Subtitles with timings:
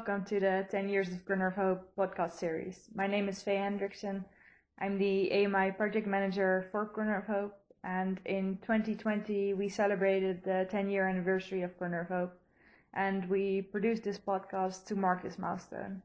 [0.00, 2.88] welcome to the 10 Years of Corner of Hope podcast series.
[2.94, 4.24] My name is Faye Hendrickson.
[4.78, 7.54] I'm the AMI project manager for Corner of Hope,
[7.84, 12.32] and in 2020 we celebrated the 10 year anniversary of Corner of Hope,
[12.94, 16.00] and we produced this podcast to mark this milestone.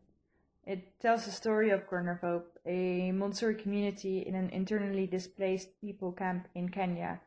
[0.65, 5.79] It tells the story of Corner of Hope, a Montessori community in an internally displaced
[5.79, 7.21] people camp in Kenya,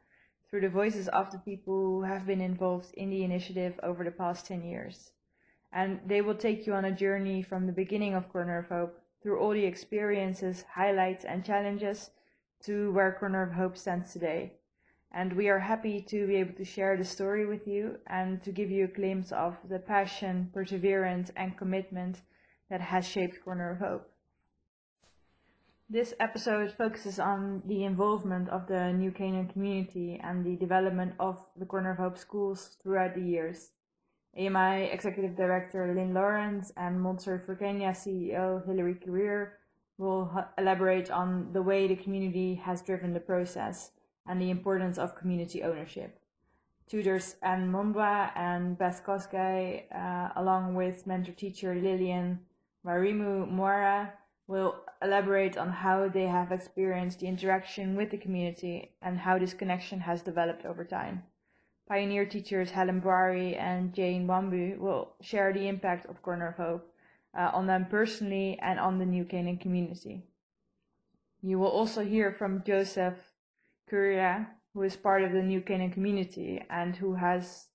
[0.51, 4.11] through the voices of the people who have been involved in the initiative over the
[4.11, 5.13] past 10 years
[5.73, 9.01] and they will take you on a journey from the beginning of Corner of Hope
[9.23, 12.11] through all the experiences, highlights, and challenges
[12.65, 14.55] to where Corner of Hope stands today.
[15.13, 18.53] And we are happy to be able to share the story with you and to
[18.53, 22.21] give you a glimpse of the passion, perseverance, and commitment
[22.71, 24.11] that has shaped Corner of Hope.
[25.91, 31.43] This episode focuses on the involvement of the New Canaan community and the development of
[31.57, 33.71] the Corner of Hope schools throughout the years.
[34.39, 39.51] AMI Executive Director Lynn Lawrence and Montessori for Kenya CEO Hilary Korir
[39.99, 43.91] will elaborate on the way the community has driven the process
[44.29, 46.21] and the importance of community ownership.
[46.89, 52.39] Tutors Anne Mombwa and Beth uh, along with mentor teacher Lillian
[52.87, 54.13] Marimu Moara,
[54.47, 59.53] will elaborate on how they have experienced the interaction with the community and how this
[59.53, 61.23] connection has developed over time.
[61.89, 66.95] Pioneer teachers Helen Boari and Jane Wambu will share the impact of Corner of Hope
[67.37, 70.23] uh, on them personally and on the New Canaan community.
[71.43, 73.15] You will also hear from Joseph
[73.91, 77.69] Kuria, who is part of the New Canaan community and who has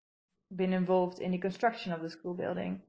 [0.55, 2.81] been involved in the construction of the school building.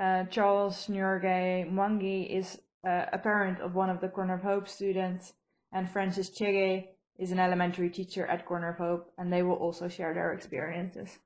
[0.00, 4.68] Uh, Charles Njoroge Mwangi is uh, a parent of one of the Corner of Hope
[4.68, 5.32] students,
[5.72, 6.86] and Francis Chege
[7.18, 11.18] is an elementary teacher at Corner of Hope, and they will also share their experiences.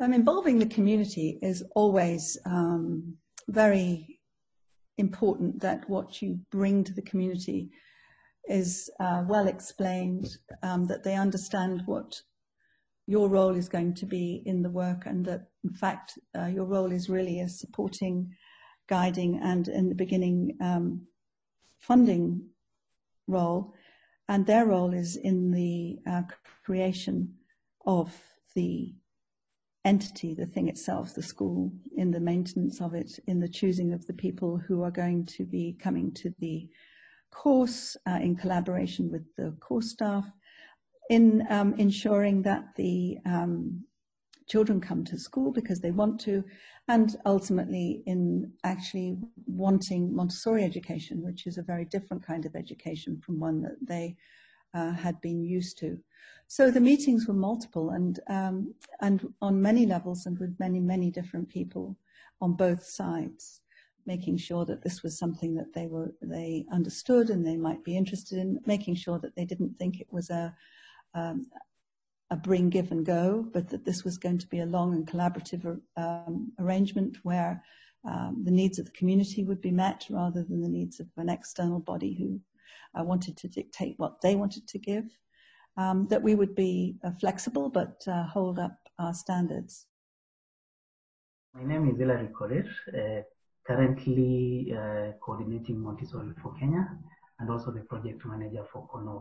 [0.00, 3.16] Um, involving the community is always um,
[3.48, 4.20] very
[4.98, 7.70] important that what you bring to the community
[8.48, 10.26] is uh, well explained,
[10.62, 12.20] um, that they understand what
[13.06, 16.64] your role is going to be in the work, and that in fact uh, your
[16.64, 18.28] role is really a supporting,
[18.88, 21.06] guiding, and in the beginning um,
[21.78, 22.42] funding
[23.26, 23.74] role,
[24.28, 26.22] and their role is in the uh,
[26.64, 27.34] creation
[27.86, 28.14] of
[28.54, 28.94] the
[29.84, 34.04] entity, the thing itself, the school, in the maintenance of it, in the choosing of
[34.06, 36.68] the people who are going to be coming to the
[37.32, 40.24] course uh, in collaboration with the course staff,
[41.08, 43.84] in um, ensuring that the um,
[44.46, 46.44] children come to school because they want to,
[46.88, 53.20] and ultimately in actually wanting Montessori education, which is a very different kind of education
[53.20, 54.16] from one that they
[54.74, 55.98] uh, had been used to.
[56.48, 61.10] So the meetings were multiple and um, and on many levels and with many many
[61.10, 61.96] different people
[62.40, 63.62] on both sides,
[64.04, 67.96] making sure that this was something that they were they understood and they might be
[67.96, 70.54] interested in, making sure that they didn't think it was a
[71.14, 71.46] um,
[72.30, 75.06] a bring, give, and go, but that this was going to be a long and
[75.06, 77.62] collaborative um, arrangement where
[78.04, 81.28] um, the needs of the community would be met rather than the needs of an
[81.28, 82.40] external body who
[82.98, 85.04] uh, wanted to dictate what they wanted to give.
[85.78, 89.86] Um, that we would be uh, flexible but uh, hold up our standards.
[91.52, 93.22] My name is Hilary Korir, uh,
[93.66, 96.88] currently uh, coordinating Montessori for Kenya
[97.40, 99.18] and also the project manager for Corner.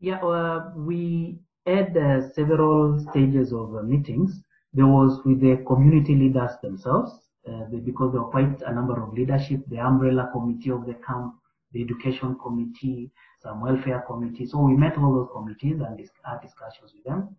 [0.00, 4.42] Yeah, uh, we had uh, several stages of uh, meetings.
[4.72, 9.12] There was with the community leaders themselves, uh, because there were quite a number of
[9.12, 11.34] leadership, the umbrella committee of the camp,
[11.72, 13.10] the education committee,
[13.42, 14.46] some welfare committee.
[14.46, 17.36] So we met all those committees and had discussions with them.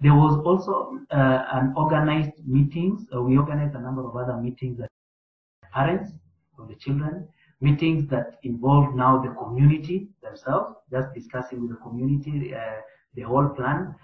[0.00, 3.04] There was also uh, an organized meetings.
[3.12, 4.88] We organized a number of other meetings with
[5.72, 6.12] parents
[6.58, 7.28] of the children
[7.60, 12.80] meetings that involve now the community themselves, just discussing with the community uh,
[13.14, 13.94] the whole plan.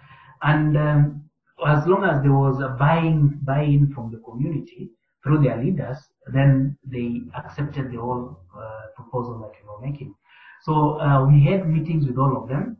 [0.43, 1.25] And um,
[1.67, 4.91] as long as there was a buy-in, buy-in from the community
[5.23, 5.99] through their leaders,
[6.33, 10.15] then they accepted the whole uh, proposal that we were making.
[10.63, 12.79] So uh, we had meetings with all of them,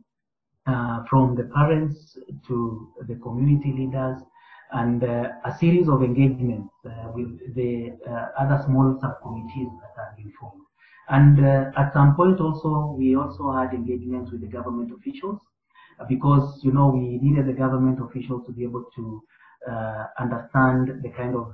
[1.09, 2.17] from the parents
[2.47, 4.21] to the community leaders,
[4.71, 10.17] and uh, a series of engagements uh, with the uh, other small subcommittees that have
[10.17, 10.64] been formed.
[11.09, 15.39] And uh, at some point also, we also had engagements with the government officials
[15.99, 19.23] uh, because, you know, we needed the government officials to be able to
[19.69, 21.53] uh, understand the kind of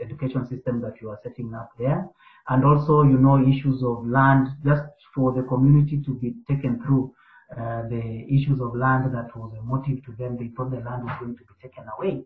[0.00, 2.08] education system that you are setting up there.
[2.48, 4.82] And also, you know, issues of land, just
[5.14, 7.12] for the community to be taken through
[7.52, 10.36] uh, the issues of land that was a motive to them.
[10.38, 12.22] They thought the land was going to be taken away.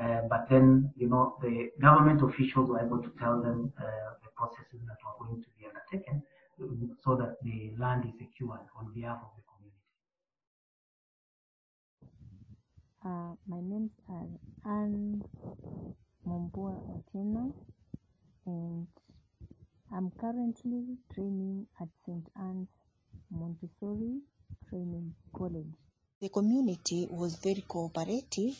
[0.00, 3.82] Uh, but then, you know, the government officials were able to tell them uh,
[4.22, 6.22] the processes that were going to be undertaken
[7.04, 9.84] so that the land is secured on behalf of the community.
[13.04, 15.22] Uh, my name's uh, Anne
[16.26, 17.52] Mombua Otieno,
[18.46, 18.86] and
[19.94, 22.26] I'm currently training at St.
[22.36, 22.68] Anne's
[23.30, 24.20] Montessori
[24.68, 25.72] Training College.
[26.20, 28.56] The community was very cooperative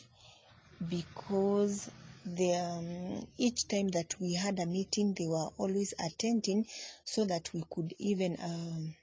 [0.89, 1.89] because
[2.25, 6.67] the, um, each time that we had a meeting, they were always attending
[7.05, 8.95] so that we could even um,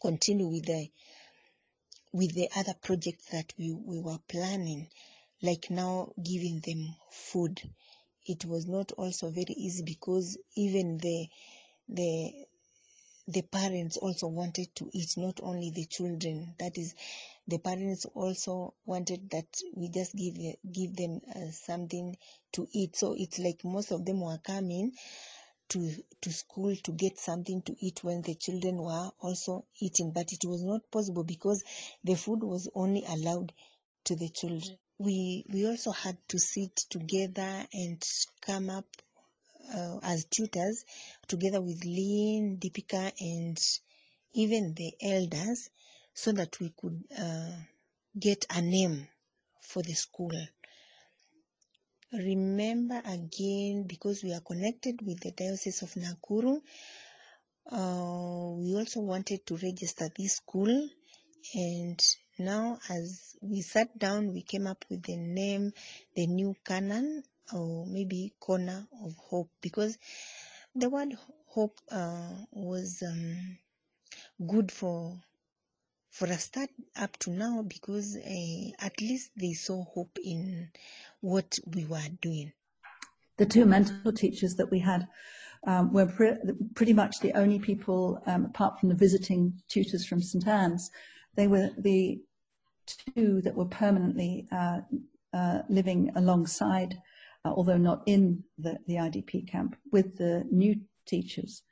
[0.00, 0.88] continue with the
[2.12, 4.88] with the other projects that we, we were planning,
[5.42, 7.60] like now giving them food.
[8.24, 11.28] It was not also very easy because even the
[11.88, 12.32] the
[13.28, 16.54] the parents also wanted to eat, not only the children.
[16.58, 16.94] That is,
[17.48, 20.34] the parents also wanted that we just give
[20.72, 22.16] give them uh, something
[22.52, 22.96] to eat.
[22.96, 24.92] So it's like most of them were coming
[25.68, 25.90] to
[26.22, 30.44] to school to get something to eat when the children were also eating, but it
[30.44, 31.62] was not possible because
[32.04, 33.52] the food was only allowed
[34.04, 34.78] to the children.
[34.98, 38.02] We we also had to sit together and
[38.40, 38.86] come up
[39.74, 40.84] uh, as tutors
[41.28, 43.58] together with Lynn, Deepika, and
[44.34, 45.70] even the elders
[46.16, 47.52] so that we could uh,
[48.18, 49.06] get a name
[49.60, 50.32] for the school.
[52.10, 56.62] Remember again, because we are connected with the Diocese of Nakuru,
[57.70, 60.88] uh, we also wanted to register this school.
[61.54, 62.00] And
[62.38, 65.72] now, as we sat down, we came up with the name,
[66.14, 69.98] the new Canaan, or maybe Corner of Hope, because
[70.74, 71.14] the word
[71.46, 73.58] hope uh, was um,
[74.46, 75.20] good for
[76.16, 80.70] for a start up to now because uh, at least they saw hope in
[81.20, 82.52] what we were doing.
[83.36, 85.06] The two mentor teachers that we had
[85.66, 86.38] um, were pre-
[86.74, 90.90] pretty much the only people, um, apart from the visiting tutors from St Anne's,
[91.34, 92.18] they were the
[93.14, 94.80] two that were permanently uh,
[95.34, 96.96] uh, living alongside,
[97.44, 101.62] uh, although not in the, the IDP camp, with the new teachers.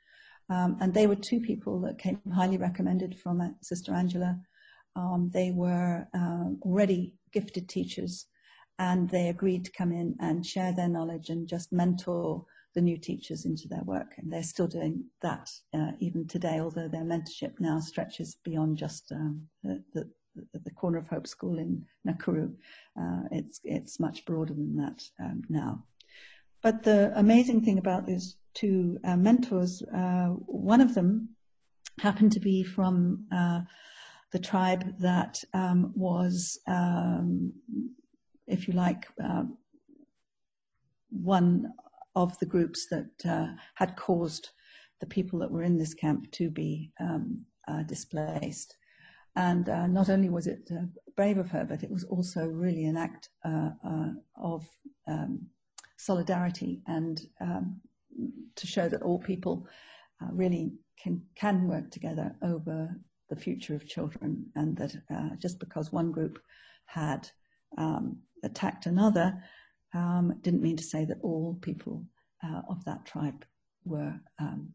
[0.49, 4.39] Um, and they were two people that came highly recommended from Sister Angela.
[4.95, 8.27] Um, they were uh, already gifted teachers
[8.79, 12.97] and they agreed to come in and share their knowledge and just mentor the new
[12.97, 14.13] teachers into their work.
[14.17, 19.11] And they're still doing that uh, even today, although their mentorship now stretches beyond just
[19.13, 20.09] um, the, the,
[20.53, 22.53] the, Corner of Hope School in Nakuru.
[22.99, 25.85] Uh, it's, it's much broader than that um, now.
[26.61, 31.29] But the amazing thing about these two uh, mentors, uh, one of them
[31.99, 33.61] happened to be from uh,
[34.31, 37.53] the tribe that um, was, um,
[38.47, 39.43] if you like, uh,
[41.09, 41.71] one
[42.15, 44.49] of the groups that uh, had caused
[44.99, 48.75] the people that were in this camp to be um, uh, displaced.
[49.37, 50.69] And not only was it
[51.17, 54.65] brave of her, but it was also really an act of
[55.07, 55.45] um,
[55.97, 57.81] solidarity and um,
[58.55, 59.67] to show that all people
[60.21, 62.89] uh, really can can work together over
[63.29, 66.39] the future of children, and that uh, just because one group
[66.85, 67.29] had
[67.77, 69.41] um, attacked another
[69.93, 72.05] um, didn't mean to say that all people
[72.43, 73.45] uh, of that tribe
[73.83, 74.69] were um,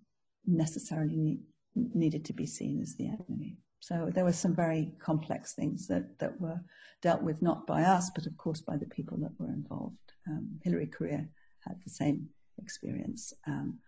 [0.46, 1.40] necessarily ne-
[1.74, 3.56] needed to be seen as the enemy.
[3.80, 6.60] So there were some very complex things that, that were
[7.00, 9.96] dealt with not by us, but of course by the people that were involved.
[10.28, 11.28] Um, Hilary Korir
[11.60, 12.28] had the same
[12.60, 13.32] experience.
[13.46, 13.78] Um,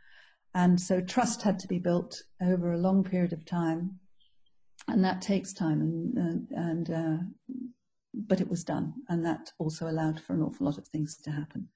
[0.55, 3.99] and so trust had to be built over a long period of time,
[4.89, 5.81] and that takes time.
[5.81, 7.17] And, uh, and uh,
[8.15, 11.31] but it was done, and that also allowed for an awful lot of things to
[11.31, 11.69] happen.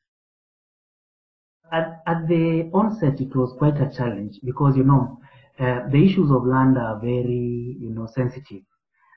[1.73, 5.19] At, at the onset, it was quite a challenge because you know
[5.59, 8.63] uh, the issues of land are very you know sensitive,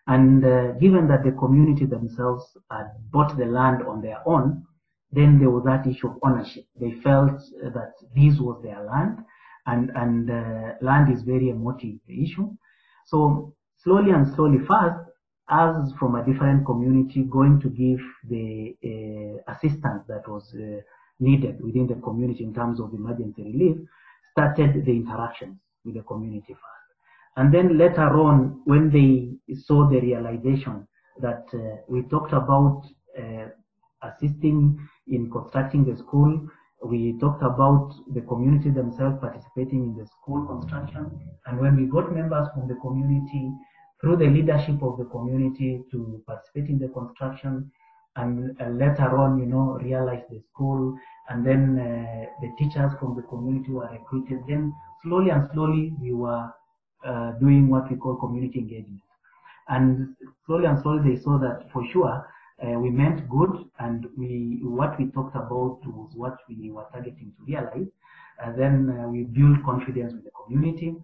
[0.08, 4.66] and uh, given that the community themselves had bought the land on their own,
[5.12, 6.66] then there was that issue of ownership.
[6.80, 9.20] They felt uh, that this was their land,
[9.66, 12.50] and and uh, land is very emotive issue.
[13.06, 15.00] So slowly and slowly, first,
[15.50, 18.00] as from a different community, going to give
[18.30, 20.82] the uh, assistance that was uh,
[21.20, 23.78] needed within the community in terms of emergency relief,
[24.32, 26.90] started the interactions with the community first,
[27.36, 30.88] and then later on, when they saw the realization
[31.20, 32.84] that uh, we talked about
[33.18, 33.48] uh,
[34.04, 34.78] assisting
[35.08, 36.48] in constructing the school.
[36.84, 41.20] We talked about the community themselves participating in the school construction.
[41.46, 43.52] And when we got members from the community
[44.00, 47.70] through the leadership of the community to participate in the construction,
[48.16, 50.98] and uh, later on, you know, realize the school,
[51.30, 54.40] and then uh, the teachers from the community were recruited.
[54.48, 56.50] Then slowly and slowly, we were
[57.06, 59.02] uh, doing what we call community engagement.
[59.68, 60.16] And
[60.46, 62.26] slowly and slowly, they saw that for sure
[62.66, 67.32] uh, we meant good, and we what we talked about was what we were targeting
[67.38, 67.88] to realize.
[68.44, 70.96] And then uh, we built confidence with the community.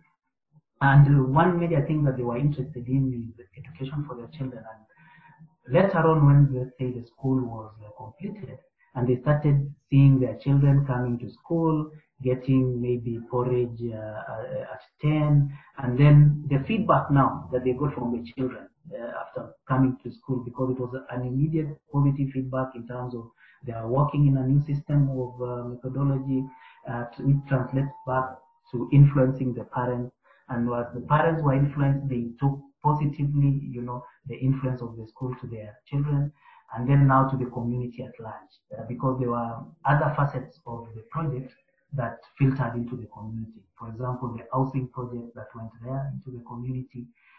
[0.82, 4.64] And one major thing that they were interested in is education for their children.
[4.64, 8.58] And later on, when let's say the school was uh, completed,
[8.96, 11.90] and they started seeing their children coming to school,
[12.22, 17.94] getting maybe porridge uh, uh, at 10, and then the feedback now that they got
[17.94, 22.76] from the children uh, after coming to school, because it was an immediate positive feedback
[22.76, 23.32] in terms of
[23.66, 26.46] they are working in a new system of uh, methodology,
[26.88, 28.26] uh, which translates back
[28.72, 30.14] to influencing the parents.
[30.50, 35.08] And as the parents were influenced, they took positively, you know, the influence of the
[35.08, 36.32] school to their children
[36.76, 40.88] and then now to the community at large, uh, because there were other facets of
[40.96, 41.54] the project
[41.94, 43.64] that filtered into the community.
[43.80, 47.35] For example, the housing project that went there into the community uh,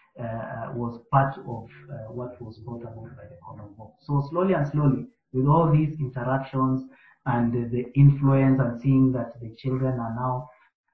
[0.74, 3.94] was part of uh, what was brought about by the Congo.
[4.00, 6.82] So slowly and slowly, with all these interactions
[7.26, 10.48] and the influence and seeing that the children are now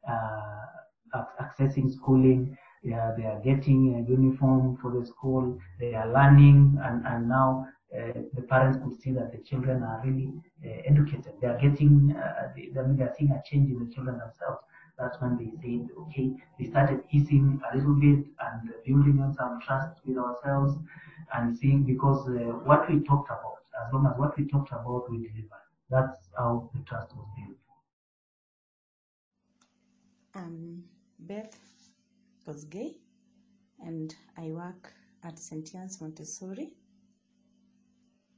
[0.09, 6.13] uh, accessing schooling, they are, they are getting a uniform for the school, they are
[6.13, 10.33] learning, and, and now uh, the parents could see that the children are really
[10.65, 11.33] uh, educated.
[11.41, 14.65] They are getting, uh, they, they are seeing a change in the children themselves.
[14.99, 19.59] That's when they said, okay, they started easing a little bit and building on some
[19.61, 20.79] trust with ourselves
[21.35, 22.29] and seeing because
[22.65, 25.61] what we talked about, as long as what we talked about, we deliver.
[25.91, 27.57] That's how the trust was built.
[30.35, 30.85] Um,
[31.19, 31.57] Beth
[32.47, 32.97] Kosgei,
[33.81, 35.75] and I work at St.
[35.75, 36.73] Anne's Montessori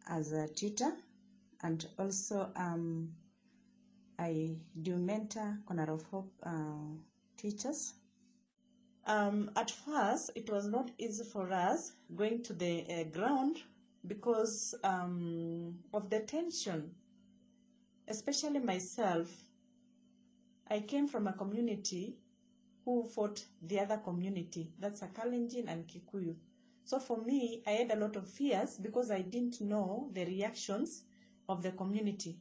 [0.08, 0.92] as a tutor
[1.62, 3.12] and also um,
[4.18, 6.96] I do mentor Corner of Hope uh,
[7.36, 7.94] teachers.
[9.06, 13.58] Um, at first, it was not easy for us going to the uh, ground
[14.06, 16.94] because um, of the tension,
[18.08, 19.30] especially myself.
[20.70, 22.16] I came from a community
[22.84, 26.34] who fought the other community, that's a Kalenjin and Kikuyu.
[26.84, 31.04] So for me, I had a lot of fears because I didn't know the reactions
[31.48, 32.36] of the community.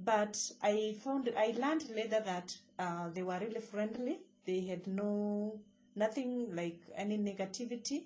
[0.00, 4.20] But I found, I learned later that uh, they were really friendly.
[4.44, 5.60] They had no,
[5.94, 8.04] nothing like any negativity.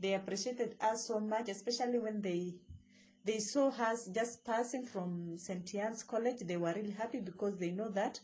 [0.00, 2.54] They appreciated us so much, especially when they,
[3.24, 5.74] they saw us just passing from St.
[5.74, 6.40] Anne's College.
[6.40, 8.20] They were really happy because they know that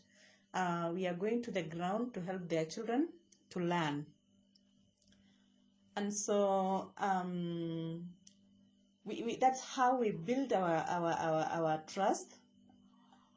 [0.53, 3.09] uh, we are going to the ground to help their children
[3.49, 4.05] to learn
[5.95, 8.03] and so um,
[9.05, 12.35] we, we, that's how we build our our our, our trust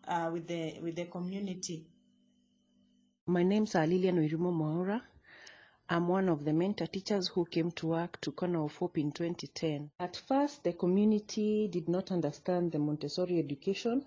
[0.06, 1.86] uh, with the with the community.
[3.26, 5.02] My name's Lilian Wirumo Moura.
[5.88, 9.12] I'm one of the mentor teachers who came to work to Corner of Hope in
[9.12, 9.90] 2010.
[10.00, 14.04] At first, the community did not understand the Montessori education,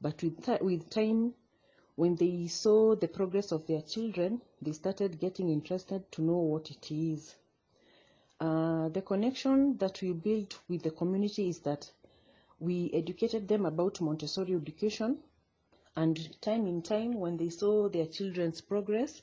[0.00, 1.34] but with, with time,
[1.96, 6.70] when they saw the progress of their children, they started getting interested to know what
[6.70, 7.34] it is.
[8.40, 11.90] Uh, the connection that we built with the community is that
[12.60, 15.18] we educated them about Montessori education
[15.98, 19.22] and time in time when they saw their children's progress,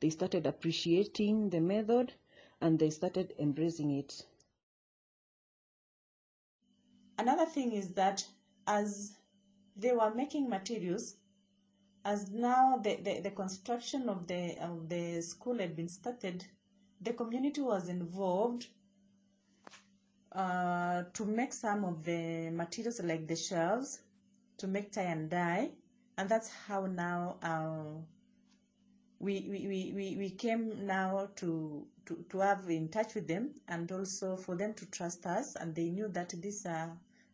[0.00, 2.14] they started appreciating the method
[2.62, 4.24] and they started embracing it.
[7.18, 8.26] Another thing is that
[8.66, 9.18] as
[9.76, 11.16] they were making materials,
[12.06, 16.42] as now the, the, the construction of the, of the school had been started,
[17.02, 18.66] the community was involved
[20.32, 24.00] uh, to make some of the materials like the shelves
[24.56, 25.70] to make tie and dye
[26.18, 28.00] and that's how now uh,
[29.20, 33.90] we, we, we, we came now to, to, to have in touch with them and
[33.92, 35.54] also for them to trust us.
[35.54, 36.90] And they knew that these are,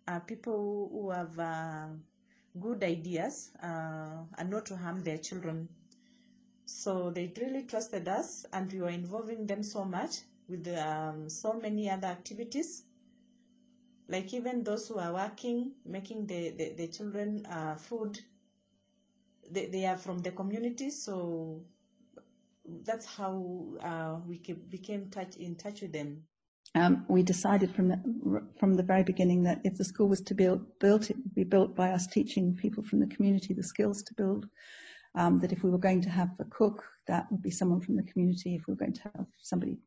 [0.06, 1.86] are people who have uh,
[2.60, 5.66] good ideas uh, and not to harm their children.
[6.66, 11.54] So they really trusted us and we were involving them so much with um, so
[11.54, 12.82] many other activities.
[14.08, 18.20] Like even those who are working, making the, the, the children uh, food,
[19.50, 21.62] they, they are from the community, so
[22.84, 24.38] that's how uh, we
[24.70, 26.22] became touch, in touch with them.
[26.74, 30.34] Um, we decided from the, from the very beginning that if the school was to
[30.34, 30.48] be
[30.80, 34.14] built, it would be built by us teaching people from the community the skills to
[34.14, 34.46] build
[35.14, 37.96] um, that if we were going to have a cook, that would be someone from
[37.96, 38.54] the community.
[38.54, 39.78] If we were going to have somebody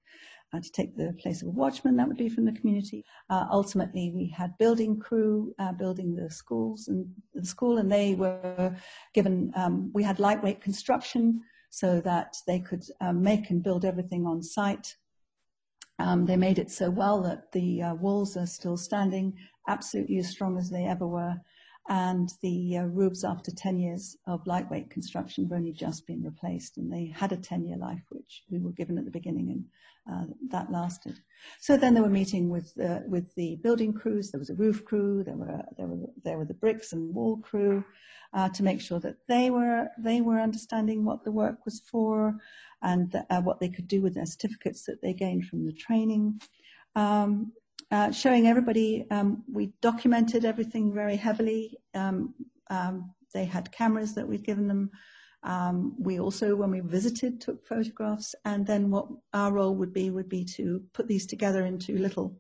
[0.53, 3.03] uh, to take the place of a watchman, that would be from the community.
[3.29, 8.15] Uh, ultimately, we had building crew uh, building the schools and the school, and they
[8.15, 8.75] were
[9.13, 9.51] given.
[9.55, 14.41] Um, we had lightweight construction so that they could um, make and build everything on
[14.41, 14.96] site.
[16.00, 19.34] Um, they made it so well that the uh, walls are still standing,
[19.67, 21.36] absolutely as strong as they ever were.
[21.89, 26.77] And the uh, roofs, after 10 years of lightweight construction, have only just been replaced.
[26.77, 29.65] And they had a 10 year life, which we were given at the beginning,
[30.08, 31.17] and uh, that lasted.
[31.62, 34.32] So then they were meeting with, uh, with the building crews.
[34.32, 37.38] There was a roof crew, there were, there were, there were the bricks and wall
[37.38, 37.84] crew.
[38.34, 42.36] Uh, to make sure that they were they were understanding what the work was for
[42.82, 46.39] and uh, what they could do with their certificates that they gained from the training.
[46.96, 47.53] Um,
[47.91, 51.77] uh, showing everybody, um, we documented everything very heavily.
[51.93, 52.34] Um,
[52.69, 54.89] um they had cameras that we'd given them.
[55.43, 58.36] Um, we also, when we visited, took photographs.
[58.46, 62.39] And then what our role would be would be to put these together into little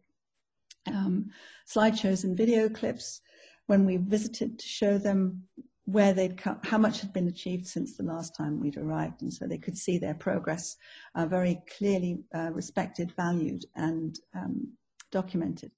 [0.87, 1.29] um,
[1.67, 3.21] slideshows and video clips
[3.67, 5.43] when we visited to show them
[5.85, 9.33] where they'd come, how much had been achieved since the last time we'd arrived, and
[9.33, 10.75] so they could see their progress
[11.15, 14.67] uh, very clearly uh, respected, valued, and um,
[15.11, 15.71] documented.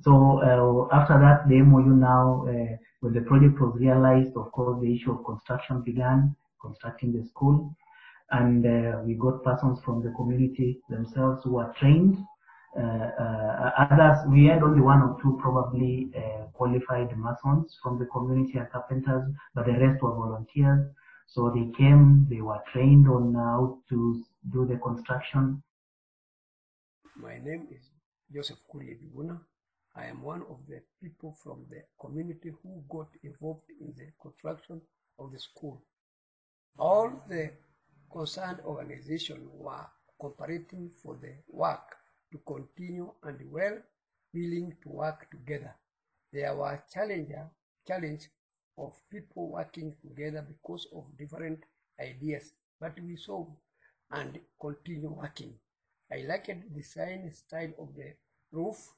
[0.00, 4.80] So uh, after that, the MOU now, uh, when the project was realized, of course,
[4.80, 7.76] the issue of construction began, constructing the school,
[8.30, 12.16] and uh, we got persons from the community themselves who were trained
[12.74, 18.06] uh, uh, others, we had only one or two probably uh, qualified masons from the
[18.06, 20.88] community and carpenters, but the rest were volunteers.
[21.26, 25.62] So they came, they were trained on how to do the construction.
[27.16, 27.91] My name is
[28.32, 29.38] Joseph Kuria Biguna.
[29.94, 34.80] I am one of the people from the community who got involved in the construction
[35.18, 35.82] of the school.
[36.78, 37.50] All the
[38.10, 39.86] concerned organizations were
[40.18, 41.96] cooperating for the work
[42.32, 43.78] to continue and well
[44.32, 45.74] willing to work together.
[46.32, 47.50] There were challenger,
[47.86, 48.30] challenge
[48.78, 51.60] of people working together because of different
[52.00, 53.46] ideas, but we saw
[54.10, 55.54] and continue working.
[56.10, 58.14] I liked the design style of the
[58.52, 58.92] roof.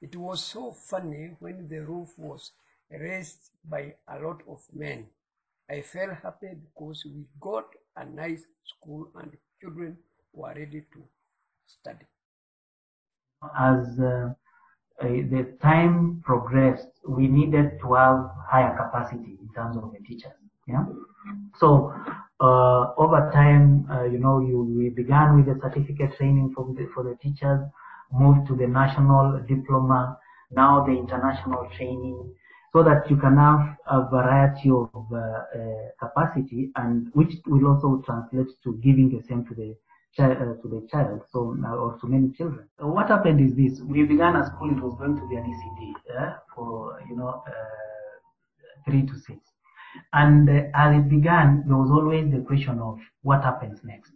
[0.00, 2.52] It was so funny when the roof was
[2.90, 5.06] raised by a lot of men.
[5.70, 7.66] I felt happy because we got
[7.96, 9.98] a nice school and children
[10.32, 11.02] were ready to
[11.66, 12.06] study
[13.58, 14.32] as uh,
[15.00, 20.32] the time progressed, we needed to have higher capacity in terms of the teachers.
[20.66, 20.84] Yeah.
[21.58, 21.92] So
[22.40, 26.88] uh, over time, uh, you know, you, we began with the certificate training for the,
[26.94, 27.60] for the teachers,
[28.12, 30.18] moved to the national diploma,
[30.50, 32.34] now the international training,
[32.72, 35.44] so that you can have a variety of uh, uh,
[35.98, 39.74] capacity, and which will also translate to giving the same to the
[40.16, 42.68] child, uh, to the child, so or to many children.
[42.78, 45.44] So what happened is this: we began a school; it was going to be an
[45.44, 47.52] ECD uh, for you know uh,
[48.84, 49.38] three to six,
[50.12, 54.12] and uh, as it began, there was always the question of what happens next.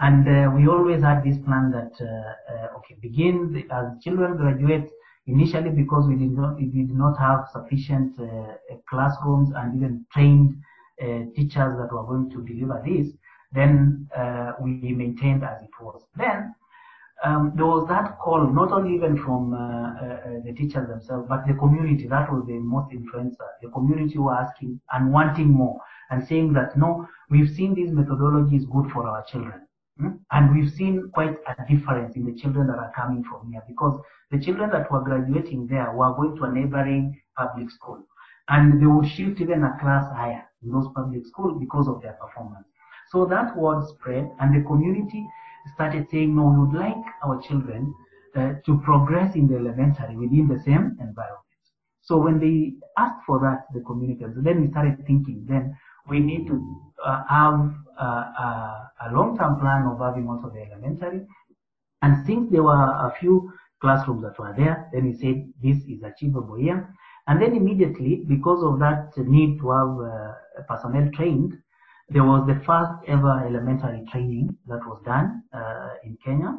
[0.00, 4.90] And uh, we always had this plan that uh, okay, begin the, as children graduate
[5.26, 8.14] initially because we did not we did not have sufficient
[8.88, 10.54] classrooms and even trained
[11.34, 13.08] teachers that were going to deliver this
[13.54, 16.02] then uh, we maintained as it was.
[16.16, 16.54] Then
[17.24, 21.46] um, there was that call, not only even from uh, uh, the teachers themselves, but
[21.46, 22.08] the community.
[22.08, 23.48] That was the most influencer.
[23.62, 25.80] The community were asking and wanting more
[26.10, 29.66] and saying that no, we've seen this methodology is good for our children.
[29.98, 30.16] Hmm?
[30.32, 34.00] And we've seen quite a difference in the children that are coming from here because
[34.30, 38.04] the children that were graduating there were going to a neighboring public school
[38.48, 42.14] and they would shift even a class higher in those public schools because of their
[42.14, 42.66] performance.
[43.10, 45.24] So that word spread, and the community
[45.74, 47.94] started saying, no, we would like our children
[48.34, 51.40] uh, to progress in the elementary within the same environment.
[52.02, 55.76] So when they asked for that, the community, then we started thinking, then
[56.08, 61.26] we need to uh, have a, a long-term plan of having also the elementary.
[62.02, 66.02] And since there were a few classrooms that were there, then he said this is
[66.02, 66.94] achievable here.
[67.26, 71.56] And then immediately, because of that need to have uh, personnel trained,
[72.10, 76.58] there was the first ever elementary training that was done uh, in Kenya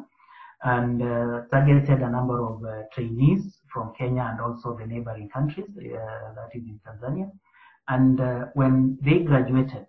[0.64, 5.66] and uh, targeted a number of uh, trainees from Kenya and also the neighboring countries,
[5.78, 7.30] uh, that is in Tanzania.
[7.88, 9.86] And uh, when they graduated,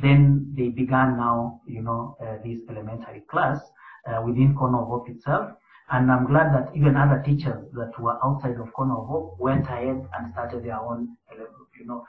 [0.00, 3.60] then they began now, you know, uh, this elementary class
[4.24, 5.52] within Corner of Hope itself.
[5.90, 9.66] And I'm glad that even other teachers that were outside of Corner of Hope went
[9.66, 11.16] ahead and started their own,
[11.78, 12.04] you know,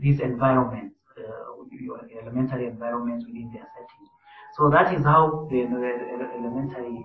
[0.00, 4.08] this environment uh, elementary environments within their settings.
[4.56, 7.04] So that is how the, elementary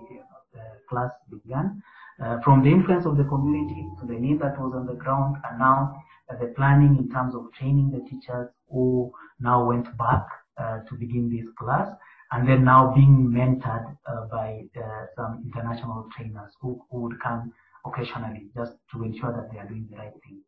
[0.54, 1.82] uh, class began.
[2.22, 5.36] Uh, from the influence of the community to the need that was on the ground,
[5.50, 6.00] and now
[6.30, 10.26] uh, the planning in terms of training the teachers who now went back
[10.58, 11.88] uh, to begin this class,
[12.32, 17.52] and then now being mentored uh, by uh, some international trainers who, who would come
[17.86, 20.38] occasionally just to ensure that they are doing the right thing.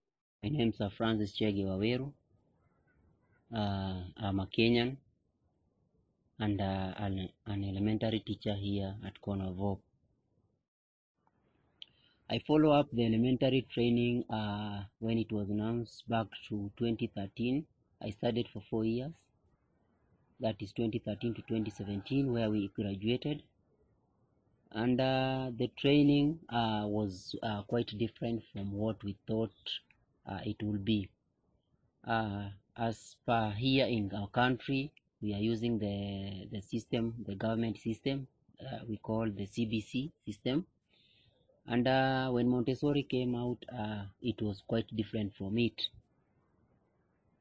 [0.42, 2.12] My name is Francis Chege Waweru.
[3.54, 4.96] Uh, I'm a Kenyan
[6.38, 9.82] and uh, an, an elementary teacher here at Corner Hope.
[12.28, 17.64] I follow up the elementary training uh, when it was announced back to 2013.
[18.02, 19.12] I studied for four years.
[20.40, 23.42] That is 2013 to 2017, where we graduated.
[24.70, 29.54] And uh, the training uh, was uh, quite different from what we thought
[30.26, 31.08] uh, it would be.
[32.06, 37.78] Uh, as per here in our country, we are using the, the system, the government
[37.78, 38.26] system,
[38.60, 40.66] uh, we call the CBC system.
[41.66, 41.86] And
[42.32, 43.64] when Montessori came out,
[44.22, 45.82] it was quite different from it.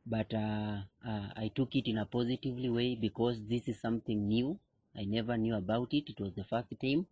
[0.05, 4.59] But uh, uh, I took it in a positively way because this is something new.
[4.95, 6.09] I never knew about it.
[6.09, 7.07] It was the first time.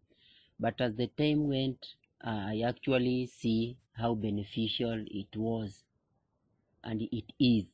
[0.60, 1.86] But as the time went,
[2.23, 5.84] uh, I actually see how beneficial it was
[6.84, 7.65] and it is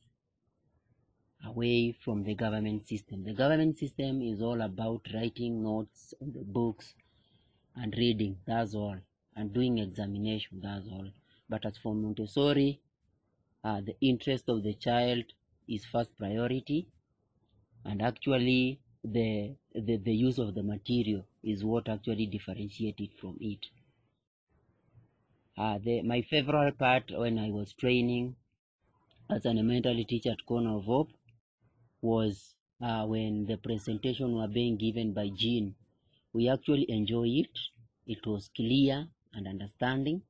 [1.44, 3.24] away from the government system.
[3.24, 6.94] The government system is all about writing notes on the books
[7.76, 8.96] and reading, that's all,
[9.36, 11.08] and doing examination, that's all.
[11.48, 12.80] But as for Montessori,
[13.64, 15.24] uh, the interest of the child
[15.68, 16.88] is first priority,
[17.84, 23.36] and actually the, the, the use of the material is what actually differentiates it from
[23.40, 23.66] it.
[25.56, 28.34] Uh, the, my favorite part when I was training
[29.30, 31.10] as an elementary teacher at Corner of Hope
[32.02, 35.74] was uh, when the presentation were being given by Jean.
[36.32, 37.58] We actually enjoy it.
[38.06, 40.22] It was clear and understanding,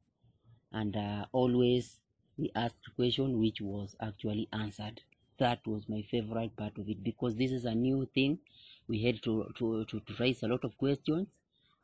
[0.72, 2.00] and uh, always
[2.40, 5.02] we asked question which was actually answered.
[5.38, 8.40] That was my favorite part of it because this is a new thing.
[8.88, 11.28] We had to, to, to, to raise a lot of questions,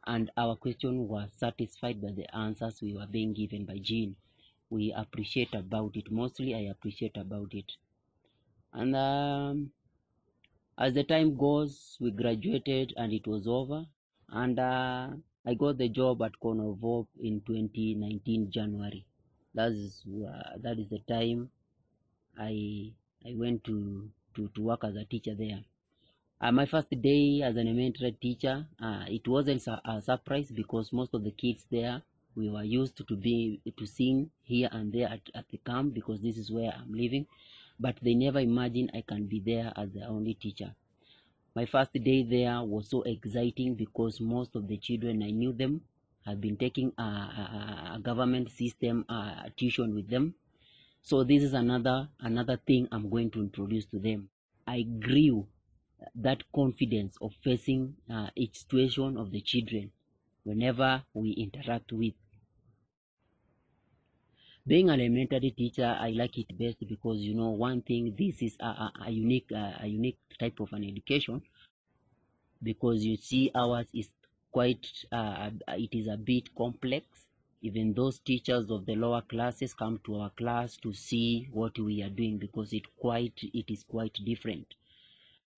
[0.07, 4.17] and our question was satisfied by the answers we were being given by Jean.
[4.71, 6.11] We appreciate about it.
[6.11, 7.73] Mostly, I appreciate about it.
[8.73, 9.73] And um,
[10.79, 13.85] as the time goes, we graduated and it was over.
[14.31, 15.11] And uh,
[15.45, 19.05] I got the job at Hope in 2019 January.
[19.57, 21.51] That is uh, that is the time
[22.39, 22.93] I
[23.27, 25.65] I went to, to, to work as a teacher there.
[26.41, 30.93] Uh, my first day as an elementary teacher, uh, it wasn't a, a surprise because
[30.93, 32.03] most of the kids there
[32.37, 36.21] we were used to be to sing here and there at, at the camp because
[36.21, 37.27] this is where I'm living
[37.81, 40.75] but they never imagined I can be there as the only teacher.
[41.55, 45.81] My first day there was so exciting because most of the children I knew them
[46.27, 49.07] had been taking a, a, government system
[49.57, 50.35] tuition with them.
[51.03, 54.29] So this is another another thing I'm going to introduce to them.
[54.67, 55.47] I grew
[56.17, 59.93] that confidence of facing uh, each situation of the children
[60.43, 62.15] whenever we interact with
[64.67, 68.57] being an elementary teacher i like it best because you know one thing this is
[68.61, 71.41] a, a, a unique a unique type of an education
[72.63, 74.09] because you see ours is
[74.57, 77.27] quite uh, it is a bit complex.
[77.61, 82.03] Even those teachers of the lower classes come to our class to see what we
[82.03, 84.67] are doing because it quite it is quite different.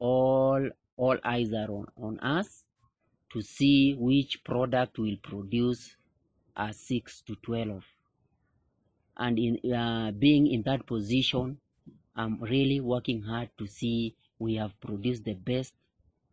[0.00, 2.64] All all eyes are on, on us
[3.32, 5.94] to see which product will produce
[6.56, 7.84] a 6 to 12
[9.16, 11.58] and in uh, being in that position
[12.16, 15.74] i'm really working hard to see we have produced the best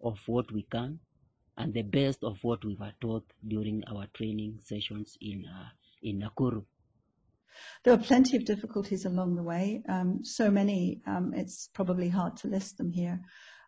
[0.01, 0.99] of what we can
[1.58, 5.70] and the best of what we were taught during our training sessions in uh,
[6.04, 6.63] in nakuru
[7.84, 12.38] There were plenty of difficulties along the way, um, so many um, it's probably hard
[12.38, 13.20] to list them here.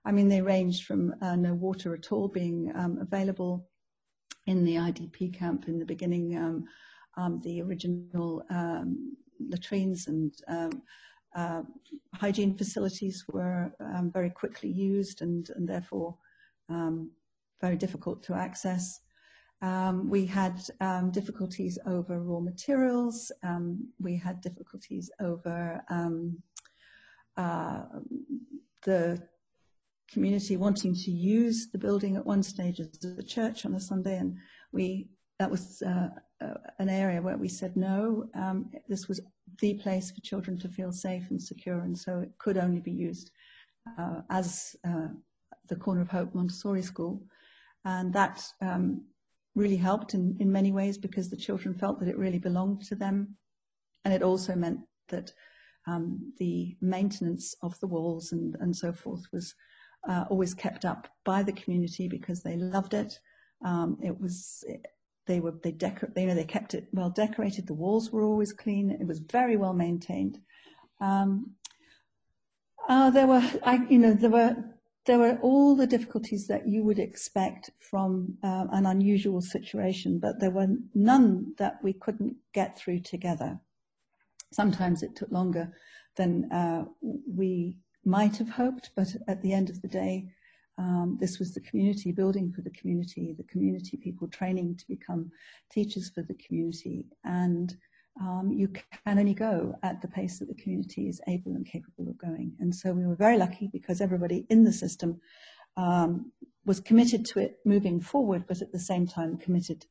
[0.06, 3.68] I mean, they ranged from uh, no water at all being um, available
[4.46, 6.66] in the IDP camp in the beginning, um,
[7.18, 10.34] um, the original um, latrines and
[11.36, 11.62] uh,
[12.16, 13.72] hygiene facilities were
[14.14, 16.18] very quickly used and, and therefore
[16.70, 17.12] um,
[17.62, 19.02] very difficult to access.
[19.62, 23.32] Um, we had um, difficulties over raw materials.
[23.44, 26.38] Um, we had difficulties over um,
[27.38, 27.84] uh,
[28.84, 29.22] the
[30.12, 34.18] community wanting to use the building at one stage as a church on a Sunday,
[34.18, 34.38] and
[34.72, 36.10] we that was uh,
[36.42, 38.28] uh, an area where we said no.
[38.34, 39.22] Um, this was
[39.60, 42.92] the place for children to feel safe and secure, and so it could only be
[42.92, 43.32] used
[43.98, 45.08] uh, as uh,
[45.68, 47.22] the Corner of Hope Montessori School.
[47.86, 49.04] And that um,
[49.56, 52.96] really helped in, in many ways because the children felt that it really belonged to
[52.96, 53.36] them.
[54.06, 55.32] And it also meant that
[55.88, 59.56] um, the maintenance of the walls and, and so forth was
[60.08, 63.20] uh, always kept up by the community because they loved it.
[63.64, 64.64] Um, it was
[65.26, 67.68] they were they decor you know they kept it well decorated.
[67.68, 68.92] The walls were always clean.
[68.92, 70.40] It was very well maintained.
[71.02, 71.52] Um,
[72.88, 74.56] uh, there were I you know there were
[75.08, 80.40] there were all the difficulties that you would expect from uh, an unusual situation, but
[80.40, 83.58] there were none that we couldn't get through together.
[84.52, 85.74] Sometimes it took longer
[86.18, 90.28] than uh, we might have hoped, but at the end of the day,
[90.78, 95.32] um, this was the community building for the community, the community people training to become
[95.72, 97.06] teachers for the community.
[97.24, 97.76] And
[98.20, 102.10] um, you can only go at the pace that the community is able and capable
[102.10, 102.54] of going.
[102.60, 105.20] And so we were very lucky because everybody in the system
[105.76, 106.32] um,
[106.66, 109.86] was committed to it moving forward, but at the same time committed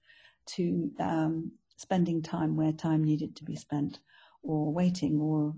[0.46, 4.00] to um, spending time where time needed to be spent,
[4.42, 5.54] or waiting, or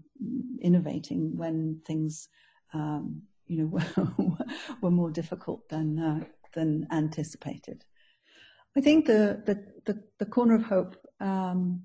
[0.60, 2.28] innovating when things,
[2.72, 4.36] um, you know, were,
[4.80, 6.20] were more difficult than uh,
[6.54, 7.84] than anticipated.
[8.76, 11.82] I think the the the, the corner of hope um,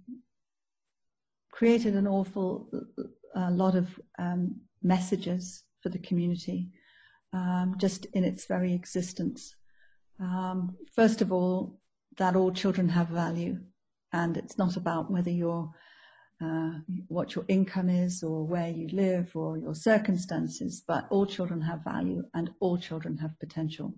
[1.54, 2.68] created an awful
[3.36, 3.88] uh, lot of
[4.18, 6.68] um, messages for the community,
[7.32, 9.56] um, just in its very existence.
[10.20, 11.80] Um, first of all,
[12.18, 13.60] that all children have value,
[14.12, 15.70] and it's not about whether you're
[16.44, 16.72] uh,
[17.08, 21.84] what your income is or where you live or your circumstances, but all children have
[21.84, 23.94] value and all children have potential.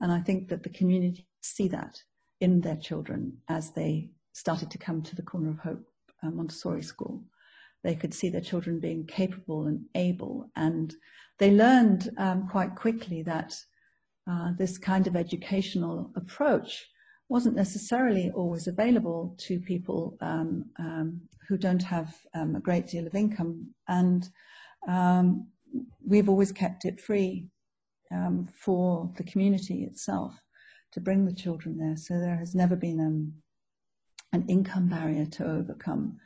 [0.00, 1.96] And I think that the community see that
[2.40, 5.91] in their children as they started to come to the corner of hope
[6.30, 7.22] Montessori school.
[7.82, 10.94] They could see their children being capable and able, and
[11.38, 13.54] they learned um, quite quickly that
[14.30, 16.86] uh, this kind of educational approach
[17.28, 23.06] wasn't necessarily always available to people um, um, who don't have um, a great deal
[23.06, 23.66] of income.
[23.88, 24.28] And
[24.86, 25.48] um,
[26.06, 27.46] we've always kept it free
[28.12, 30.38] um, for the community itself
[30.92, 31.96] to bring the children there.
[31.96, 33.32] So there has never been um,
[34.32, 36.18] an income barrier to overcome.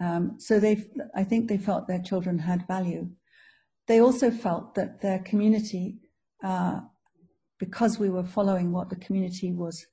[0.00, 3.08] Um, so they, I think they felt their children had value.
[3.86, 5.98] They also felt that their community,
[6.42, 6.80] uh,
[7.58, 9.86] because we were following what the community was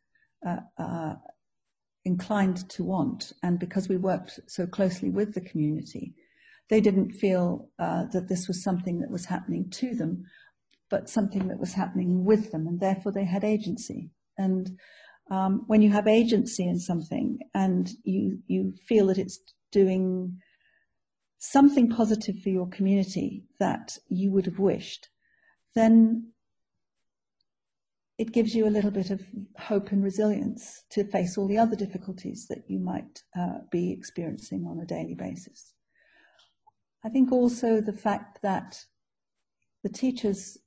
[0.45, 1.15] uh, uh,
[2.05, 6.15] inclined to want, and because we worked so closely with the community,
[6.69, 10.23] they didn't feel uh, that this was something that was happening to them,
[10.89, 14.09] but something that was happening with them, and therefore they had agency.
[14.37, 14.79] And
[15.31, 19.39] um, when you have agency in something and you you feel that it's
[19.71, 20.37] doing
[21.39, 25.07] something positive for your community that you would have wished,
[25.73, 26.31] then
[28.17, 29.21] it gives you a little bit of
[29.57, 34.65] hope and resilience to face all the other difficulties that you might uh, be experiencing
[34.67, 35.73] on a daily basis.
[37.05, 38.77] I think also the fact that
[39.81, 40.57] the teachers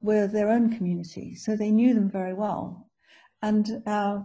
[0.00, 2.88] were their own community, so they knew them very well.
[3.42, 4.20] And uh,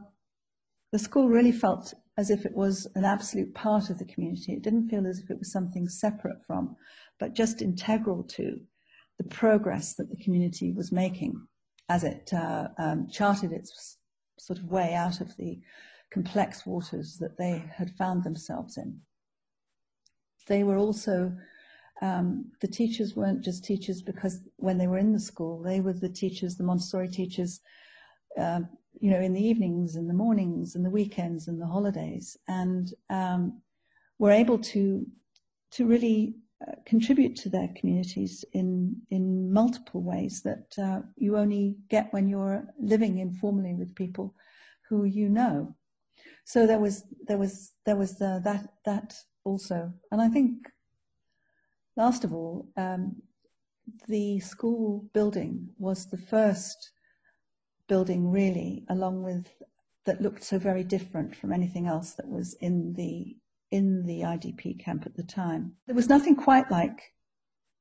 [0.91, 4.53] the school really felt as if it was an absolute part of the community.
[4.53, 6.75] It didn't feel as if it was something separate from,
[7.19, 8.60] but just integral to
[9.17, 11.47] the progress that the community was making
[11.89, 13.97] as it uh, um, charted its
[14.39, 15.60] sort of way out of the
[16.12, 18.99] complex waters that they had found themselves in.
[20.47, 21.36] They were also,
[22.01, 25.93] um, the teachers weren't just teachers because when they were in the school, they were
[25.93, 27.60] the teachers, the Montessori teachers,
[28.39, 28.62] uh,
[28.99, 32.93] you know, in the evenings and the mornings and the weekends and the holidays, and
[33.10, 33.62] um,
[34.19, 35.05] were able to
[35.71, 36.36] to really
[36.67, 42.27] uh, contribute to their communities in in multiple ways that uh, you only get when
[42.27, 44.33] you're living informally with people
[44.89, 45.75] who you know.
[46.45, 50.67] So there was there was there was uh, that that also, and I think
[51.95, 53.15] last of all, um,
[54.07, 56.91] the school building was the first
[57.88, 59.47] building really, along with
[60.06, 63.36] that looked so very different from anything else that was in the
[63.71, 65.73] in the IDP camp at the time.
[65.88, 67.13] There was nothing quite like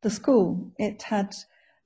[0.02, 0.72] the school.
[0.78, 1.34] It had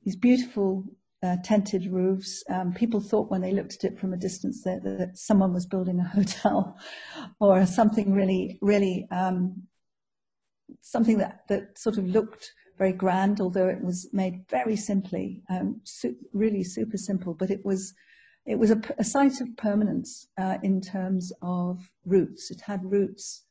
[0.03, 0.85] these beautiful
[1.23, 2.43] uh, tented roofs.
[2.49, 5.67] Um, people thought when they looked at it from a distance that, that someone was
[5.67, 6.79] building a hotel
[7.41, 9.63] or something really, really, um,
[10.81, 15.79] something that, that sort of looked very grand, although it was made very simply, um,
[15.85, 17.93] su- really super simple, but it was
[18.47, 22.51] it was a, a site of permanence uh, in terms of roots.
[22.51, 23.45] It had roots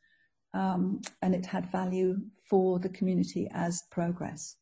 [0.53, 2.17] um, and it had value
[2.49, 4.55] for the community as progress.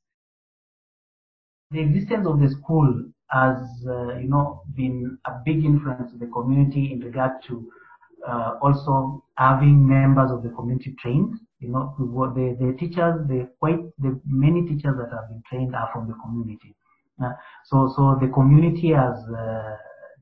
[1.72, 6.28] The existence of the school has, uh, you know, been a big influence to the
[6.28, 7.70] community in regard to
[8.28, 11.36] uh, also having members of the community trained.
[11.60, 15.90] You know, the, the teachers, the quite the many teachers that have been trained are
[15.92, 16.76] from the community.
[17.24, 17.32] Uh,
[17.66, 19.76] so, so the community has uh,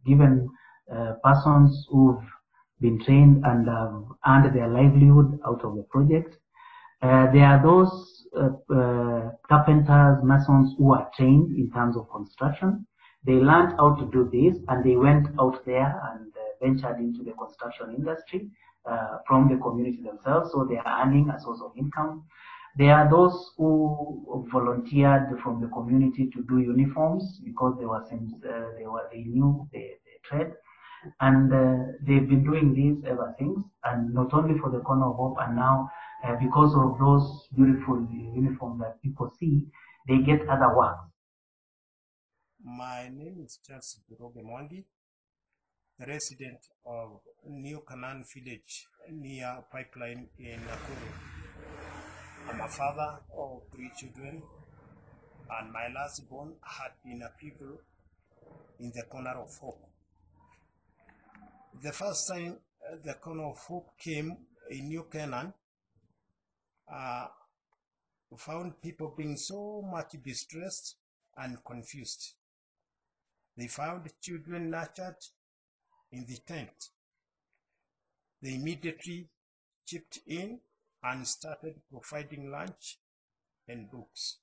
[0.06, 0.50] given
[0.94, 2.24] uh, persons who've
[2.82, 6.36] been trained and have earned their livelihood out of the project.
[7.02, 12.86] Uh, there are those uh, carpenters, masons who are trained in terms of construction.
[13.26, 17.32] They learned how to do this and they went out there and ventured into the
[17.32, 18.50] construction industry
[18.90, 22.24] uh, from the community themselves, so they are earning a source of income.
[22.78, 28.78] There are those who volunteered from the community to do uniforms because they were uh,
[28.78, 30.52] they were they knew the, the trade,
[31.22, 33.60] and uh, they've been doing this ever since.
[33.86, 35.90] And not only for the corner of hope, and now
[36.26, 39.68] uh, because of those beautiful uniforms that people see,
[40.08, 40.98] they get other work.
[42.62, 44.84] My name is Charles Buroge Mwangi
[46.00, 52.05] resident of New Canaan village near Pipeline in Nakuru.
[52.48, 54.44] I'm a father of three children,
[55.50, 57.80] and my last born had been a pupil
[58.80, 59.82] in the corner of hope.
[61.82, 62.58] The first time
[63.04, 64.38] the corner of hope came
[64.70, 65.54] in New Canaan,
[66.94, 67.28] uh,
[68.38, 70.98] found people being so much distressed
[71.38, 72.34] and confused.
[73.58, 75.18] They found children nurtured
[76.12, 76.90] in the tent.
[78.42, 79.30] They immediately
[79.86, 80.60] chipped in
[81.06, 82.98] and started providing lunch
[83.68, 84.40] and books.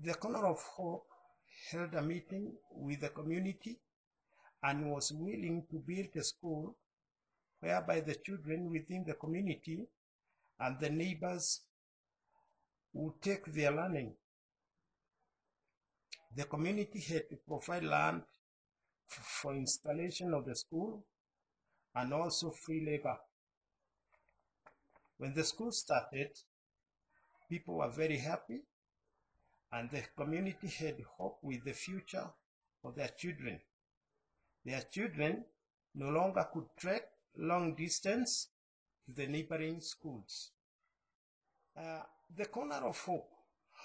[0.00, 1.06] The Corner of Hope
[1.70, 3.78] held a meeting with the community
[4.62, 6.76] and was willing to build a school
[7.60, 9.86] whereby the children within the community
[10.60, 11.62] and the neighbors
[12.92, 14.12] would take their learning.
[16.36, 18.22] The community had to provide land
[19.06, 21.04] for installation of the school
[21.94, 23.16] and also free labor.
[25.18, 26.30] When the school started,
[27.48, 28.60] people were very happy
[29.72, 32.26] and the community had hope with the future
[32.84, 33.60] of their children.
[34.64, 35.44] Their children
[35.94, 38.48] no longer could trek long distance
[39.06, 40.50] to the neighboring schools.
[41.76, 42.00] Uh,
[42.36, 43.28] the Corner of Hope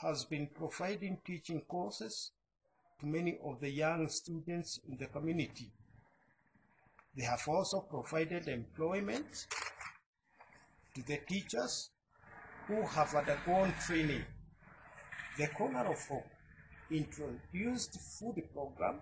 [0.02, 2.32] has been providing teaching courses
[3.00, 5.72] to many of the young students in the community.
[7.16, 9.48] They have also provided employment
[10.96, 11.90] to the teachers
[12.68, 14.26] who have undergone training.
[15.38, 16.28] The Corner of Hope
[16.92, 19.02] introduced food program,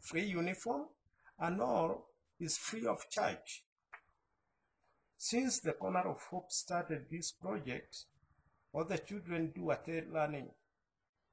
[0.00, 0.86] free uniform,
[1.38, 3.64] and all is free of charge.
[5.16, 8.04] Since the Corner of Hope started this project,
[8.72, 10.50] all the children do attend learning.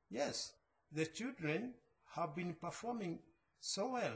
[0.10, 0.54] Yes,
[0.92, 1.74] the children
[2.16, 3.20] have been performing
[3.60, 4.14] so well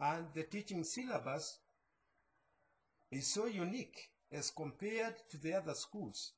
[0.00, 1.58] and the teaching syllabus
[3.10, 6.32] is so unique as compared to the other schools.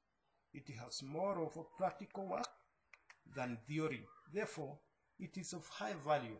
[0.54, 2.48] It has more of a practical work
[3.34, 4.06] than theory.
[4.32, 4.78] Therefore,
[5.18, 6.38] it is of high value.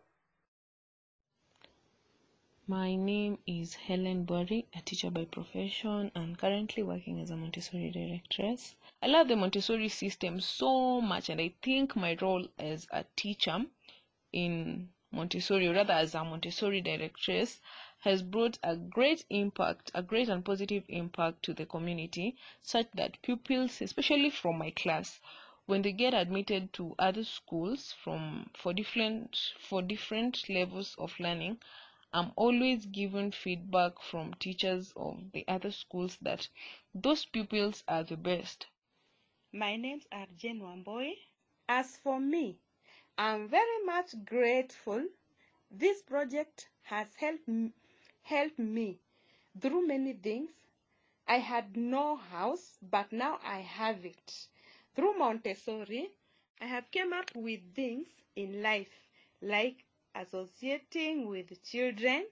[2.68, 7.90] My name is Helen Bori, a teacher by profession and currently working as a Montessori
[7.90, 8.76] directress.
[9.02, 13.66] I love the Montessori system so much and I think my role as a teacher
[14.32, 17.60] in Montessori, rather as a Montessori directress,
[18.02, 23.22] has brought a great impact, a great and positive impact to the community, such that
[23.22, 25.20] pupils, especially from my class,
[25.66, 31.60] when they get admitted to other schools from for different for different levels of learning,
[32.12, 36.48] I'm always given feedback from teachers of the other schools that
[36.92, 38.66] those pupils are the best.
[39.52, 41.12] My name's are Jane Wambui.
[41.68, 42.58] As for me,
[43.16, 45.06] I'm very much grateful.
[45.70, 47.48] This project has helped
[48.22, 48.98] helped me
[49.60, 50.50] through many things.
[51.26, 54.48] I had no house, but now I have it.
[54.94, 56.10] Through Montessori,
[56.60, 59.08] I have came up with things in life
[59.40, 62.26] like associating with children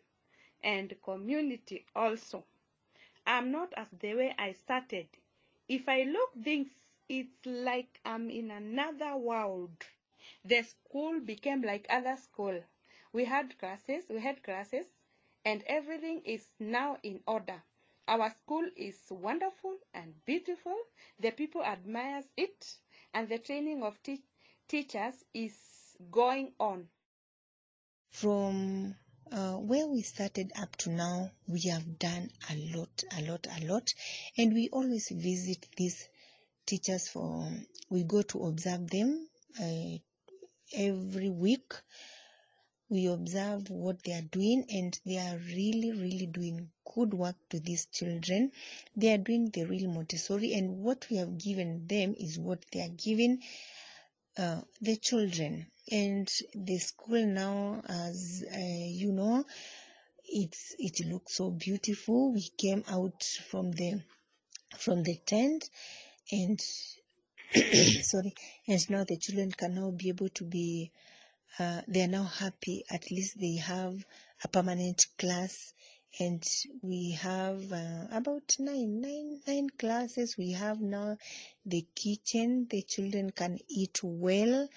[0.62, 2.44] and community also.
[3.26, 5.08] I'm not as the way I started.
[5.68, 6.68] If I look things,
[7.08, 9.70] it's like I'm in another world.
[10.44, 12.62] The school became like other school.
[13.12, 14.86] We had classes, we had classes,
[15.44, 17.62] and everything is now in order.
[18.08, 20.76] Our school is wonderful and beautiful.
[21.20, 22.74] The people admires it,
[23.14, 24.22] and the training of te
[24.68, 25.54] teachers is
[26.10, 26.88] going on.
[28.10, 28.94] From
[29.30, 33.66] uh, where we started up to now, we have done a lot, a lot, a
[33.66, 33.88] lot,
[34.36, 36.08] and we always visit these
[36.66, 37.48] teachers for
[37.88, 39.28] we go to observe them
[39.60, 39.98] uh,
[40.74, 41.72] every week
[42.90, 47.60] we observe what they are doing and they are really really doing good work to
[47.60, 48.50] these children.
[48.96, 52.80] They are doing the real montessori and what we have given them is what they
[52.80, 53.42] are giving
[54.36, 55.66] uh, the children.
[55.90, 59.44] And the school now as uh, you know
[60.24, 62.32] it's it looks so beautiful.
[62.32, 64.02] We came out from the
[64.78, 65.68] from the tent
[66.30, 66.60] and
[68.02, 68.34] sorry
[68.68, 70.92] and now the children can now be able to be
[71.58, 72.84] uh, they are now happy.
[72.90, 74.04] At least they have
[74.44, 75.72] a permanent class.
[76.18, 76.44] And
[76.82, 81.16] we have uh, about nine nine nine classes we have now.
[81.64, 84.68] The kitchen the children can eat well.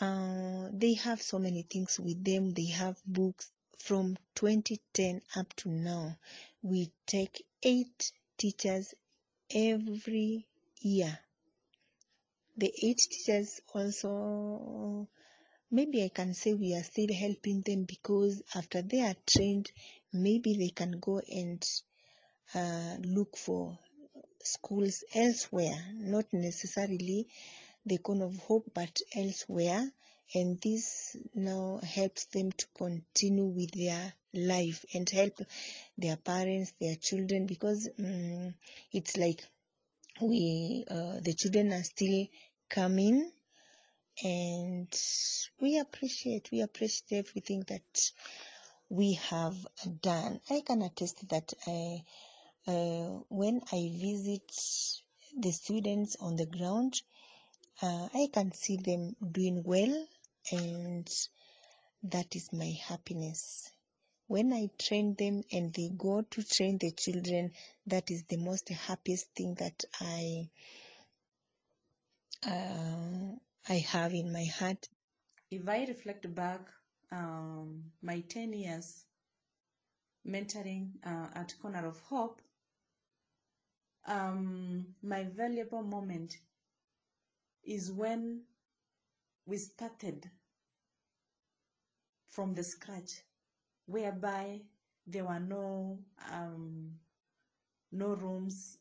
[0.00, 2.50] Uh, they have so many things with them.
[2.50, 6.16] They have books from 2010 up to now.
[6.62, 8.94] We take eight teachers
[9.50, 10.46] every
[10.80, 11.18] year.
[12.56, 15.08] The eight teachers also
[15.74, 19.72] maybe I can say we are still helping them because after they are trained,
[20.12, 21.60] maybe they can go and
[22.54, 23.76] uh, look for
[24.44, 27.26] schools elsewhere, not necessarily
[27.84, 29.90] the Corner of Hope, but elsewhere.
[30.32, 35.40] And this now helps them to continue with their life and help
[35.98, 38.54] their parents, their children, because um,
[38.92, 39.44] it's like
[40.20, 42.26] we, uh, the children are still
[42.70, 43.30] coming
[44.22, 44.88] and
[45.60, 48.10] we appreciate we appreciate everything that
[48.88, 49.56] we have
[50.02, 50.40] done.
[50.50, 52.02] I can attest that I,
[52.66, 54.50] uh, when i visit
[55.36, 57.00] the students on the ground
[57.82, 60.06] uh, i can see them doing well
[60.52, 61.08] and
[62.02, 63.70] that is my happiness.
[64.26, 67.52] When i train them and they go to train the children
[67.86, 70.48] that is the most happiest thing that i
[72.46, 73.36] uh,
[73.68, 74.88] I have in my heart.
[75.50, 76.60] If I reflect back
[77.10, 79.04] um, my 10 years
[80.26, 82.42] mentoring uh, at Corner of Hope,
[84.06, 86.36] um, my valuable moment
[87.64, 88.42] is when
[89.46, 90.30] we started
[92.28, 93.22] from the scratch,
[93.86, 94.60] whereby
[95.06, 95.98] there were no
[96.30, 96.90] um,
[97.92, 98.76] no rooms,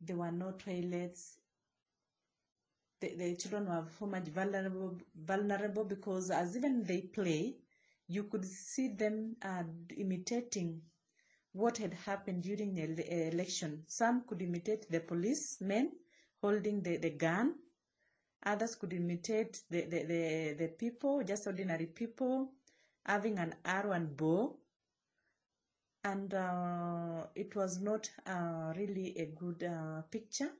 [0.00, 1.36] there were no toilets,
[3.00, 7.56] the, the children were so much vulnerable vulnerable because as even they play
[8.08, 9.62] you could see them uh,
[9.96, 10.82] imitating
[11.52, 13.84] what had happened during the ele- election.
[13.86, 15.92] Some could imitate the policemen
[16.40, 17.54] holding the, the gun.
[18.44, 22.52] Others could imitate the, the, the, the people just ordinary people
[23.06, 24.56] having an arrow and bow.
[26.04, 30.50] And uh, it was not uh, really a good uh, picture.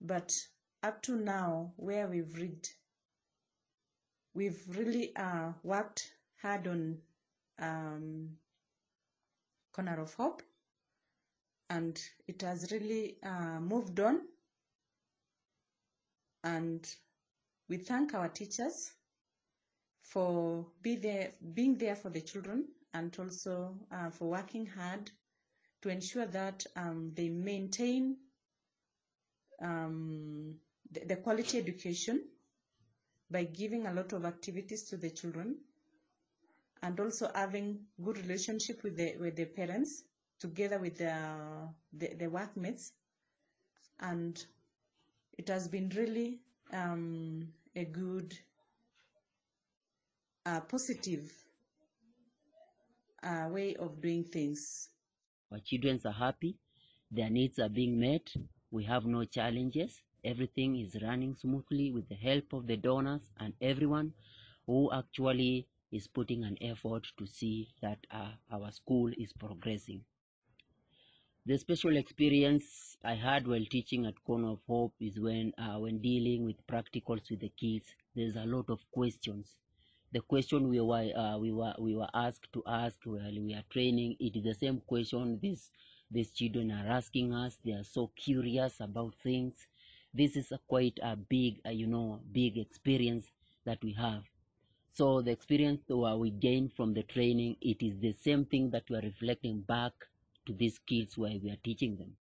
[0.00, 0.48] But
[0.84, 2.74] up to now where we've reached
[4.34, 6.12] we've really uh, worked
[6.42, 6.98] hard on
[7.60, 8.28] um,
[9.72, 10.42] corner of hope.
[11.70, 14.20] And it has really uh, moved on.
[16.42, 16.86] And
[17.68, 18.92] we thank our teachers
[20.02, 25.10] for be there, being there for the children and also uh, for working hard
[25.82, 28.16] to ensure that um, they maintain
[29.62, 30.56] um,
[31.06, 32.22] the, quality education
[33.30, 35.56] by giving a lot of activities to the children
[36.82, 40.04] and also having good relationship with the with the parents
[40.38, 41.14] together with the
[41.92, 42.92] the, the workmates.
[44.00, 44.44] And
[45.38, 46.40] it has been really
[46.72, 48.36] um, a good
[50.46, 51.32] uh, positive
[53.22, 54.88] uh, way of doing things.
[55.50, 56.56] Our children are happy,
[57.10, 58.28] their needs are being met,
[58.70, 63.54] we have no challenges, everything is running smoothly with the help of the donors and
[63.60, 64.14] everyone
[64.66, 70.04] who actually is putting an effort to see that uh, our school is progressing.
[71.46, 76.00] The special experience I had while teaching at Corner of Hope is when, uh, when
[76.00, 79.56] dealing with practicals with the kids, there's a lot of questions.
[80.12, 83.64] The question we were, uh, we were, we were asked to ask while we are
[83.70, 85.70] training, it is the same question these,
[86.10, 87.56] these children are asking us.
[87.64, 89.66] They are so curious about things.
[90.14, 93.26] This is a quite a big, uh, you know, big experience
[93.66, 94.24] that we have.
[94.92, 98.96] So the experience we gain from the training, it is the same thing that we
[98.96, 99.92] are reflecting back
[100.46, 102.16] to these kids while we are teaching them.